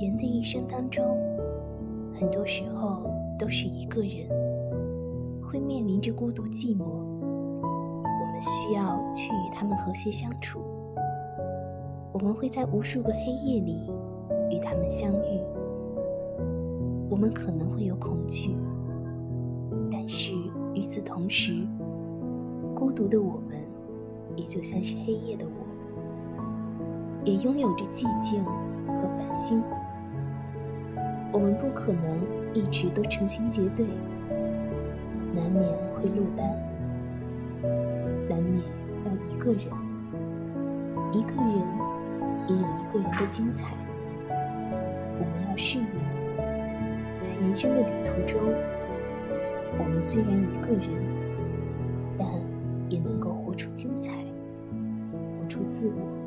[0.00, 1.04] 人的一生当中，
[2.20, 3.02] 很多时候
[3.36, 4.28] 都是一个人，
[5.42, 6.84] 会面临着孤独寂寞。
[6.84, 10.60] 我们需要去与他们和谐相处。
[12.12, 13.90] 我们会在无数个黑夜里
[14.50, 15.40] 与他们相遇。
[17.10, 18.56] 我们可能会有恐惧，
[19.90, 20.32] 但是
[20.74, 21.66] 与此同时，
[22.72, 23.58] 孤独的我们
[24.36, 26.44] 也就像是黑夜的我，
[27.24, 29.60] 也拥有着寂静和繁星。
[31.30, 32.20] 我们不可能
[32.54, 33.86] 一直都成群结队，
[35.34, 35.62] 难免
[35.94, 36.46] 会落单，
[38.28, 38.62] 难免
[39.04, 39.62] 要一个人。
[41.12, 41.52] 一个人
[42.48, 43.66] 也有一个人的精彩，
[44.30, 45.86] 我们要适应。
[47.20, 48.40] 在人生的旅途中，
[49.78, 50.88] 我们虽然一个人，
[52.16, 52.26] 但
[52.90, 54.12] 也能够活出精彩，
[55.40, 56.17] 活出自我。